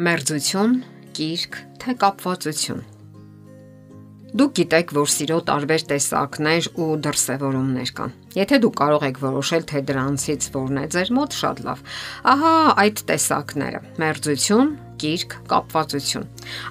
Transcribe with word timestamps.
Մերձություն, 0.00 0.78
կիրք, 1.12 1.56
թե 1.82 1.92
կապվածություն։ 2.00 2.78
Դուք 4.40 4.52
գիտեք, 4.56 4.94
որ 4.96 5.10
սիրո 5.12 5.36
տարբեր 5.50 5.82
տեսակներ 5.90 6.68
ու 6.80 6.86
դրսևորումներ 7.04 7.92
կան։ 7.98 8.14
Եթե 8.38 8.60
դուք 8.64 8.78
կարող 8.80 9.04
եք 9.10 9.20
որոշել, 9.26 9.66
թե 9.68 9.82
դրանցից 9.90 10.48
որն 10.56 10.80
է 10.80 10.86
ձեր 10.96 11.12
մոտ, 11.18 11.36
շատ 11.40 11.60
լավ։ 11.66 11.84
Ահա 12.32 12.54
այդ 12.86 13.02
տեսակները՝ 13.10 13.82
մերձություն, 14.00 14.72
կիրք, 15.00 15.34
կապվածություն։ 15.50 16.26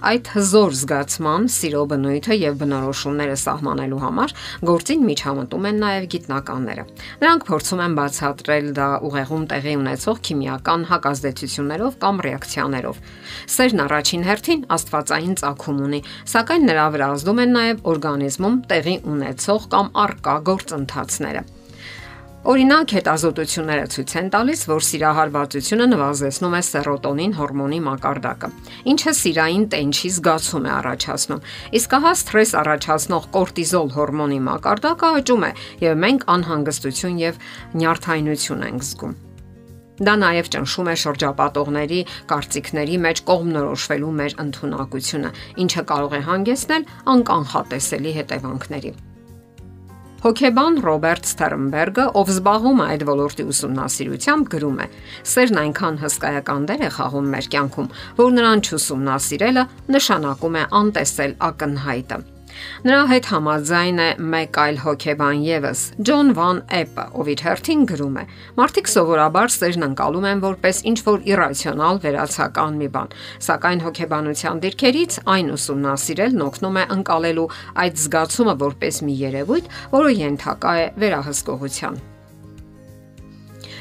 Այդ 0.10 0.30
հզոր 0.36 0.76
զգացման, 0.80 1.48
սիրո 1.56 1.84
բնույթը 1.92 2.38
եւ 2.40 2.58
բնորոշումները 2.62 3.38
սահմանելու 3.44 4.02
համար 4.04 4.34
գործին 4.70 5.06
միջամտում 5.10 5.68
են 5.70 5.80
նաեւ 5.84 6.08
գիտնականները։ 6.14 6.86
Նրանք 7.24 7.46
փորձում 7.50 7.84
են 7.86 7.98
բացատրել 8.00 8.72
դա 8.80 8.90
ուղեղում 9.10 9.46
տեղի 9.54 9.76
ունեցող 9.80 10.22
քիմիական 10.30 10.88
հակազդեցություններով 10.90 12.00
կամ 12.06 12.24
ռեակցիաներով։ 12.30 13.04
Սերն 13.60 13.86
առաջին 13.90 14.28
հերթին 14.30 14.66
աստվածային 14.80 15.38
ծագում 15.44 15.80
ունի, 15.90 16.02
սակայն 16.34 16.70
նրա 16.70 16.90
վրա 16.96 17.14
ազդում 17.20 17.44
են 17.46 17.56
նաեւ 17.60 17.88
օրգանիզմում 17.94 18.60
տեղի 18.74 19.00
ունեցող 19.16 19.72
կամ 19.74 19.96
արկա 20.06 20.36
գործընթացները։ 20.50 21.48
Օրինակ, 22.40 22.92
հետազոտությունները 22.96 23.88
ցույց 23.92 24.12
են 24.16 24.28
տալիս, 24.32 24.62
որ 24.72 24.84
սիրահարվածությունը 24.88 25.88
նվազեցնում 25.92 26.54
է 26.56 26.62
սերոտոնին 26.64 27.34
հորմոնի 27.36 27.80
մակարդակը, 27.84 28.50
ինչը 28.94 29.14
սիրային 29.20 29.66
տենչի 29.74 30.12
զգացում 30.16 30.70
է 30.70 30.72
առաջացնում։ 30.78 31.42
Իսկ 31.80 31.96
հա 32.06 32.14
սթրես 32.16 32.54
առաջացնող 32.62 33.28
կորտիզոլ 33.36 33.92
հորմոնի 34.00 34.40
մակարդակը 34.48 35.10
աճում 35.20 35.44
է, 35.44 35.52
եւ 35.84 36.00
մենք 36.06 36.24
անհանգստություն 36.40 37.20
եւ 37.28 37.44
նյարդայնություն 37.76 38.66
ենք 38.70 38.88
զգում։ 38.88 39.20
Դա 40.00 40.14
նաև 40.24 40.50
ճնշում 40.56 40.88
է 40.88 40.96
շրջապատողների 41.04 42.00
կարծիքների 42.32 42.96
մեջ 43.04 43.22
կողմնորոշվելու 43.28 44.16
մեր 44.24 44.38
ընտունակությունը, 44.46 45.36
ինչը 45.68 45.86
կարող 45.92 46.16
է 46.16 46.24
հանգեցնել 46.32 46.90
անկանխատեսելի 47.20 48.18
հետևանքների։ 48.22 48.96
Հոկեբան 50.20 50.82
Ռոբերտ 50.84 51.28
Ստերնբերգը, 51.30 52.06
ով 52.20 52.32
զբաղվում 52.34 52.82
է 52.84 52.88
այդ 52.92 53.04
ոլորտի 53.08 53.44
ուսումնասիրությամբ, 53.54 54.50
գրում 54.52 54.82
է. 54.84 54.88
Սերն 55.32 55.60
այնքան 55.62 56.00
հսկայական 56.02 56.66
դեր 56.72 56.84
է 56.84 56.90
խաղում 56.98 57.30
մեր 57.36 57.48
կյանքում, 57.54 57.88
որ 58.20 58.34
նրան 58.36 58.64
չուսումնասիրելը 58.68 59.64
նշանակում 59.96 60.60
է 60.60 60.66
անտեսել 60.82 61.38
ակնհայտը։ 61.50 62.20
Նրա 62.86 63.00
հետ 63.10 63.30
համաձայն 63.34 64.00
է 64.00 64.08
մեկ 64.34 64.60
այլ 64.64 64.78
հոկեբան 64.84 65.42
եւս, 65.46 65.82
Ջոն 66.10 66.34
Վան 66.38 66.62
Էպը, 66.80 67.06
ով 67.20 67.32
իր 67.34 67.44
հերթին 67.46 67.88
գրում 67.92 68.20
է. 68.20 68.26
Մարդիկ 68.60 68.92
սովորաբար 68.94 69.54
սերն 69.56 69.88
անցալում 69.90 70.28
են 70.30 70.44
որպես 70.46 70.84
ինչ 70.92 70.98
որ 71.10 71.26
իրացիոնալ 71.34 72.04
վերացական 72.06 72.80
մի 72.84 72.92
բան, 73.00 73.18
սակայն 73.50 73.84
հոկեբանության 73.88 74.62
դիրքերից 74.68 75.20
այն 75.40 75.52
ուսումնասիրելն 75.56 76.46
օգնում 76.50 76.80
է 76.80 76.86
անցալելու 77.00 77.50
այդ 77.86 78.00
զգացումը 78.06 78.56
որպես 78.70 79.04
մի 79.10 79.20
երևույթ, 79.26 79.76
որը 79.98 80.16
ենթակա 80.20 80.78
է 80.80 80.88
վերահսկողության։ 81.04 82.02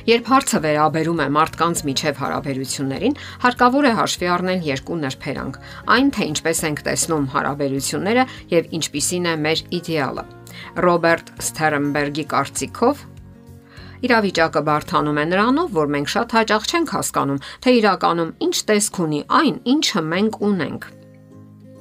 Երբ 0.09 0.29
հարցը 0.33 0.59
վերաբերում 0.65 1.19
է 1.21 1.25
մարդկանց 1.35 1.81
միջև 1.85 2.21
հարաբերություններին, 2.23 3.17
հարկավոր 3.43 3.89
է 3.89 3.91
հաշվի 3.99 4.29
առնել 4.35 4.63
երկու 4.69 4.97
նրբերանգ՝ 5.03 5.59
այն, 5.95 6.09
թե 6.17 6.29
ինչպես 6.33 6.63
ենք 6.69 6.81
տեսնում 6.87 7.27
հարաբերությունները 7.35 8.25
եւ 8.55 8.73
ինչպիսին 8.79 9.29
է 9.29 9.35
մեր 9.45 9.63
իդեալը։ 9.79 10.25
Ռոբերտ 10.89 11.33
Սթերնբերգի 11.45 12.25
կարծիքով 12.33 13.07
Իրավիճակը 14.09 14.61
բարթանում 14.65 15.19
է 15.19 15.25
նրանով, 15.29 15.73
որ 15.77 15.89
մենք 15.93 16.13
շատ 16.15 16.35
հաճախ 16.39 16.69
չենք 16.73 16.93
հասկանում, 16.97 17.43
թե 17.67 17.75
իրականում 17.83 18.31
ինչ 18.49 18.57
տեսք 18.73 19.01
ունի 19.05 19.21
այն, 19.43 19.57
ինչը 19.75 20.03
մենք 20.09 20.41
ունենք։ 20.49 20.93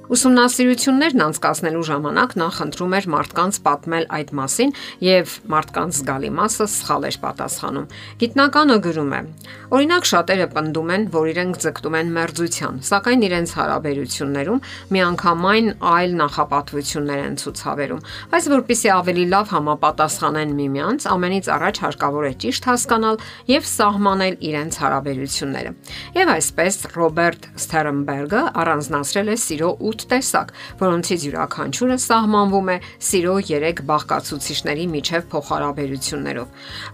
Ուսումնասիրություններն 0.07 1.21
անցկացնելու 1.25 1.81
ժամանակ 1.87 2.33
նա 2.39 2.45
խնդրում 2.55 2.93
էր 2.95 3.05
մարդկանց 3.11 3.57
պատմել 3.65 4.05
այդ 4.17 4.29
մասին 4.39 4.69
եւ 5.03 5.33
մարդկանց 5.51 5.97
զգալի 5.97 6.29
մասը 6.37 6.67
սխալ 6.71 7.07
էր 7.09 7.17
պատասխանում։ 7.23 7.89
Գիտնականը 8.21 8.77
գրում 8.87 9.11
է. 9.17 9.19
Օրինակ 9.67 10.07
շատերը 10.07 10.47
պնդում 10.55 10.91
են, 10.95 11.03
որ 11.11 11.27
իրենք 11.27 11.59
ձգտում 11.59 11.97
են 11.99 12.11
մերձության, 12.15 12.77
սակայն 12.87 13.25
իրենց 13.27 13.51
հարաբերություններում 13.57 14.61
միանգամայն 14.95 15.67
այլ 15.91 16.15
նախապատվություններ 16.23 17.19
են 17.27 17.35
ցուցաբերում։ 17.43 18.01
Այս 18.37 18.47
որpիսի 18.55 18.91
ավելի 18.95 19.25
լավ 19.35 19.51
համապատասխանեն 19.57 20.55
միմյանց, 20.61 21.07
ամենից 21.17 21.51
առաջ 21.57 21.81
հարկավոր 21.83 22.27
է 22.27 22.33
ճիշտ 22.47 22.69
հասկանալ 22.71 23.19
եւ 23.51 23.67
սահմանել 23.75 24.39
իրենց 24.47 24.79
հարաբերությունները։ 24.87 25.75
Եվ 26.15 26.33
այսպես 26.37 26.79
Ռոբերտ 26.95 27.51
Սթերնբերգը 27.67 28.41
առանձնացրել 28.63 29.27
է 29.27 29.37
սիրո 29.43 29.71
8 29.97 30.05
տեսակ, 30.11 30.51
որոնցից 30.77 31.23
յուրաքանչյուրը 31.25 31.95
սահմանվում 32.03 32.67
է 32.69 32.75
սիրո 33.07 33.33
3 33.49 33.81
բաղկացուցիչների 33.89 34.85
միջև 34.93 35.25
փոխհարաբերություններով։ 35.31 36.47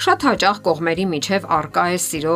Շատ 0.06 0.26
հաճախ 0.28 0.62
կողմերի 0.68 1.06
միջև 1.14 1.48
արկա 1.58 1.84
է 1.84 1.98
սիրո 2.04 2.36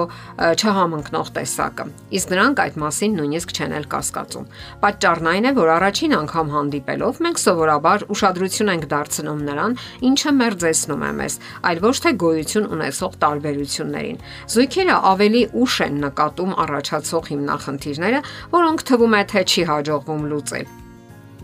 չհամընկնող 0.58 1.32
տեսակը, 1.38 1.86
իսկ 2.18 2.34
նրանք 2.36 2.62
այդ 2.68 2.76
մասին 2.84 3.16
նույնիսկ 3.18 3.56
չեն 3.58 3.76
էլ 3.78 3.88
կասկածում։ 3.96 4.50
Պատճառն 4.84 5.30
այն 5.32 5.48
է, 5.48 5.52
որ 5.58 5.72
առաջին 5.78 6.18
անգամ 6.18 6.52
հանդիպելով 6.58 7.22
մենք 7.28 7.42
սովորաբար 7.48 8.06
ուշադրություն 8.18 8.72
ենք 8.76 8.86
դարձնում 8.92 9.42
նրան, 9.48 9.78
ինչը 10.12 10.32
մերձեցնում 10.38 11.08
է 11.08 11.12
մեզ, 11.22 11.40
այլ 11.68 11.82
ոչ 11.88 11.96
թե 12.04 12.12
գոյություն 12.28 12.70
ունեցող 12.78 13.18
տարբերություններին։ 13.24 14.22
Զույգերը 14.58 14.98
ավելի 15.08 15.44
ուշ 15.64 15.76
են 15.88 16.00
նկատում 16.08 16.52
առաջացող 16.68 17.32
հիմնախնդիրները, 17.32 18.22
որոնք 18.58 18.86
թվում 18.88 19.18
է 19.18 19.24
թե 19.32 19.42
չի 19.48 19.64
հաջողվում 19.72 20.24
լուծել 20.28 20.57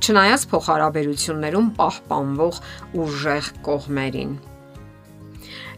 չնայած 0.03 0.41
փոխհարաբերություններում 0.51 1.67
պահպանվող 1.77 2.57
ուժեղ 3.03 3.51
կողմերին։ 3.67 4.33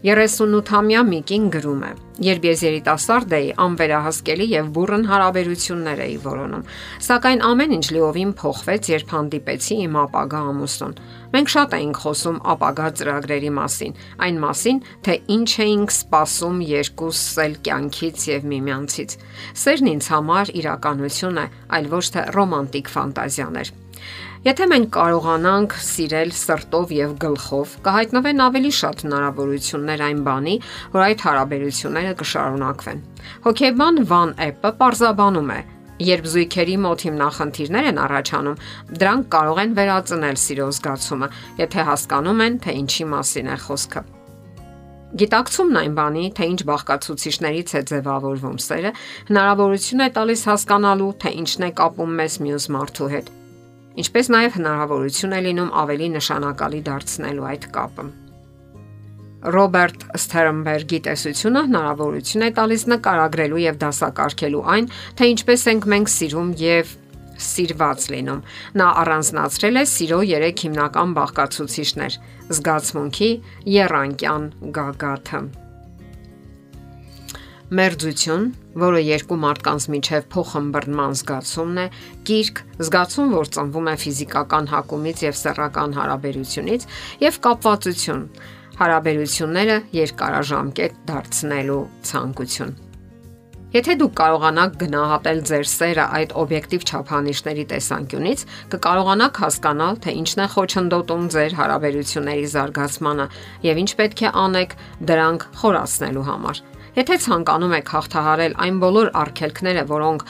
38-ամյա 0.04 1.02
Միկին 1.08 1.46
գրում 1.54 1.84
է. 1.88 1.92
Երբ 2.26 2.46
ես 2.48 2.62
երիտասարդ 2.66 3.34
էի, 3.36 3.48
անվերահասկելի 3.64 4.46
եւ 4.52 4.68
բուրըն 4.76 5.06
հարաբերություններ 5.10 6.02
էի 6.06 6.18
որոնում, 6.26 6.66
սակայն 7.08 7.44
ամեն 7.50 7.76
ինչ 7.76 7.86
լիովին 7.96 8.34
փոխվեց, 8.40 8.90
երբ 8.96 9.14
հանդիպեցի 9.16 9.78
իմ 9.86 9.98
ապագա 10.04 10.42
ամուսնուն։ 10.52 10.98
Մենք 11.36 11.52
շատ 11.56 11.76
էինք 11.76 12.02
խոսում 12.06 12.38
ապագա 12.56 12.90
ծրագրերի 13.00 13.52
մասին, 13.60 13.98
այն 14.26 14.38
մասին, 14.46 14.84
թե 15.04 15.16
ինչ 15.36 15.50
էինք 15.66 15.96
սպասում 15.96 16.60
երկուս 16.72 17.24
էլ 17.46 17.58
կյանքից 17.68 18.28
եւ 18.32 18.52
միմյանցից։ 18.56 19.18
Սերն 19.66 19.92
ինձ 19.96 20.12
համար 20.16 20.54
իրականություն 20.64 21.42
է, 21.44 21.50
այլ 21.76 21.92
ոչ 21.96 22.06
թե 22.16 22.30
ռոմանտիկ 22.36 22.96
ֆանտազիաներ։ 22.96 23.76
Եթե 24.46 24.66
մենք 24.70 24.90
կարողանանք 24.94 25.72
սիրել 25.82 26.32
սրտով 26.38 26.92
եւ 26.94 27.14
գլխով, 27.24 27.72
կհայտնվեն 27.88 28.44
ավելի 28.46 28.72
շատ 28.78 29.00
հնարավորություններ 29.02 29.85
այն 30.06 30.20
բանի, 30.26 30.56
որ 30.96 31.04
այդ 31.06 31.24
հարաբերությունները 31.26 32.14
կշարունակվեն։ 32.22 33.00
Հոկեբան 33.46 34.02
Վան 34.12 34.34
Էպը 34.46 34.72
parзաբանում 34.82 35.52
է, 35.56 35.62
Երբ 35.96 36.26
զույգերի 36.28 36.74
մոտ 36.84 37.04
հիմնախնդիրներ 37.08 37.86
են 37.88 38.00
առաջանում, 38.04 38.58
դրանք 39.00 39.30
կարող 39.32 39.62
են 39.64 39.76
վերածնել 39.78 40.40
սիրո 40.44 40.66
զգացումը, 40.76 41.30
եթե 41.62 41.86
հասկանում 41.88 42.44
են, 42.46 42.58
թե 42.66 42.76
ինչի 42.82 43.06
մասին 43.14 43.48
է 43.54 43.56
խոսքը։ 43.64 44.04
Գիտակցումն 45.16 45.80
այն 45.86 45.96
բանի, 45.96 46.26
թե 46.36 46.50
ինչ 46.52 46.60
բաղկացուցիչներից 46.68 47.74
է 47.80 47.82
ձևավորվում 47.96 48.60
սերը, 48.66 48.92
հնարավորություն 49.32 50.04
է 50.04 50.10
տալիս 50.20 50.46
հասկանալու, 50.52 51.10
թե 51.24 51.34
ինչն 51.46 51.68
է 51.70 51.74
կապում 51.80 52.20
մեզ 52.20 52.40
մյուս 52.44 52.70
մարդու 52.76 53.12
հետ 53.16 53.34
ինչպես 54.02 54.30
նաև 54.34 54.60
հնարավորություն 54.60 55.36
է 55.38 55.42
լինում 55.48 55.74
ավելի 55.86 56.12
նշանակալի 56.20 56.84
դարձնելու 56.92 57.50
այդ 57.54 57.68
կապը։ 57.80 58.08
Ռոբերտ 59.54 60.06
Սթերնբերգի 60.18 61.00
տեսությունը 61.06 61.62
հնարավորություն 61.68 62.46
է 62.46 62.52
տալիս 62.60 62.86
նկարագրելու 62.92 63.60
եւ 63.62 63.76
դասակարգելու 63.84 64.64
այն, 64.76 64.88
թե 65.20 65.28
ինչպես 65.34 65.66
ենք 65.72 65.90
մենք 65.94 66.14
սիրում 66.16 66.54
եւ 66.62 66.94
սիրված 67.46 68.08
լինում։ 68.16 68.40
Նա 68.82 68.88
առանձնացրել 69.04 69.82
է 69.82 69.84
սիրո 69.92 70.22
3 70.32 70.64
հիմնական 70.66 71.14
բաղկացուցիչներ՝ 71.20 72.18
զգացմունքի, 72.56 73.30
երանկյան, 73.76 74.50
գագաթը 74.80 75.44
մերձություն, 77.76 78.44
որը 78.78 79.00
երկու 79.02 79.38
մարդկանց 79.42 79.86
միջև 79.90 80.26
փոխհմբռնման 80.36 81.16
զգացումն 81.18 81.80
է, 81.82 81.86
կիրք, 82.30 82.60
զգացում, 82.86 83.32
որ 83.34 83.50
ծնվում 83.56 83.90
է 83.90 83.96
ֆիզիկական 84.04 84.70
հակումից 84.70 85.24
եւ 85.26 85.40
սեռական 85.40 85.96
հարաբերությունից, 85.98 86.86
եւ 87.26 87.40
կապվածություն, 87.48 88.22
հարաբերությունները 88.80 89.78
երկարաժամկետ 89.96 91.00
դարձնելու 91.12 91.84
ցանկություն։ 92.10 92.76
Եթե 93.76 93.94
դուք 94.00 94.12
կարողանաք 94.16 94.76
գնահատել 94.80 95.40
ձեր 95.50 95.66
սերը 95.68 96.04
այդ 96.18 96.34
օբյեկտիվ 96.42 96.84
չափանիշների 96.86 97.66
տեսանկյունից, 97.72 98.44
կկարողանաք 98.72 99.40
հասկանալ, 99.44 100.00
թե 100.06 100.14
ինչն 100.22 100.44
է 100.46 100.48
խոչընդոտում 100.54 101.26
ձեր 101.36 101.58
հարաբերությունների 101.60 102.48
զարգացմանը 102.56 103.26
եւ 103.68 103.82
ինչ 103.84 103.92
պետք 104.00 104.24
է 104.24 104.32
անեք 104.46 104.78
դրանք 105.12 105.48
խորացնելու 105.60 106.26
համար։ 106.30 106.64
Եթե 106.96 107.16
ցանկանում 107.26 107.74
եք 107.76 107.90
հաղթահարել 107.92 108.54
այն 108.64 108.76
բոլոր 108.80 109.10
արգելքները, 109.20 109.82
որոնք 109.90 110.22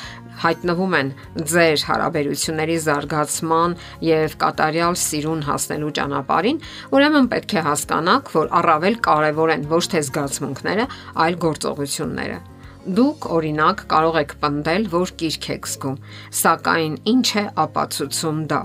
հայտնվում 0.41 0.95
են 0.99 1.11
ձեր 1.51 1.83
հարաբերությունների 1.89 2.77
զարգացման 2.85 3.75
եւ 4.07 4.33
կատարյալ 4.41 4.97
սիրուն 4.97 5.43
հասնելու 5.45 5.91
ճանապարհին, 5.99 6.61
ուրեմն 6.97 7.29
պետք 7.35 7.53
է 7.53 7.63
հասկանաք, 7.69 8.31
որ 8.33 8.49
առավել 8.59 8.97
կարևոր 9.05 9.53
են 9.55 9.67
ոչ 9.75 9.83
թե 9.93 10.01
զգացմունքները, 10.09 10.87
այլ 11.25 11.37
գործողությունները։ 11.45 12.39
Դուք 12.97 13.29
օրինակ 13.35 13.85
կարող 13.93 14.17
եք 14.25 14.35
պնդել, 14.41 14.89
որ 14.95 15.13
կիրք 15.21 15.47
եք 15.55 15.69
զգում, 15.75 16.01
սակայն 16.41 16.97
ինչ 17.13 17.29
է 17.45 17.45
ապացուցում 17.65 18.41
դա։ 18.49 18.61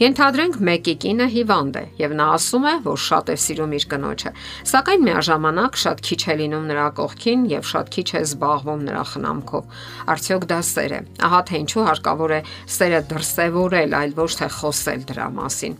Ենթադրենք 0.00 0.54
մեկի 0.64 0.92
կինը 1.02 1.24
հիվանդ 1.34 1.74
է 1.76 1.80
եւ 2.00 2.12
նա 2.16 2.26
ասում 2.32 2.64
է, 2.64 2.70
որ 2.86 3.00
շատ 3.04 3.28
է 3.28 3.34
սիրում 3.42 3.72
իր 3.76 3.84
կնոջը, 3.92 4.30
սակայն 4.70 5.02
միաժամանակ 5.04 5.74
շատ 5.82 5.98
քիչ 6.06 6.20
է 6.32 6.36
լինում 6.40 6.64
նրա 6.70 6.86
կողքին 6.96 7.42
եւ 7.52 7.66
շատ 7.68 7.90
քիչ 7.92 8.06
է 8.08 8.22
զբաղվում 8.22 8.86
նրա 8.88 9.02
խնամքով։ 9.12 9.82
Արդյոք 10.14 10.46
դա 10.48 10.60
սեր 10.72 10.94
է։ 10.96 11.00
Ահա 11.28 11.40
թե 11.52 11.60
ինչու 11.62 11.84
հարկավոր 11.92 12.32
է 12.32 12.40
սերը 12.72 13.00
դրսևորել, 13.12 13.96
այլ 14.00 14.14
ոչ 14.16 14.30
թե 14.40 14.48
խոսել 14.56 15.04
դրա 15.12 15.26
մասին։ 15.36 15.76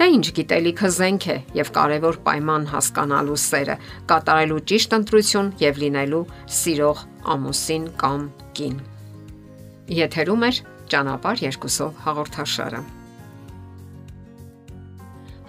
Դա 0.00 0.08
ինչ 0.16 0.26
գիտելիքը 0.40 0.90
զենք 0.96 1.26
է 1.28 1.36
եւ 1.60 1.72
կարևոր 1.76 2.20
պայման 2.24 2.64
հասկանալու 2.72 3.40
սերը, 3.44 3.76
կատարելու 4.08 4.62
ճիշտ 4.72 4.96
ընտրություն 5.00 5.52
եւ 5.60 5.82
լինելու 5.84 6.22
սիրող 6.60 7.04
ամուսին 7.36 7.84
կամ 8.00 8.24
կին։ 8.56 8.80
Եթերում 10.00 10.48
է 10.48 10.50
ճանապարհ 10.90 11.44
երկուսով 11.50 12.00
հաղորդաշարը։ 12.06 12.82